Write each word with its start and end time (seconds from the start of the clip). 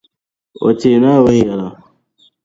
O 0.67 0.69
teei 0.79 0.97
Naawuni 1.01 1.41
yɛla. 1.47 1.67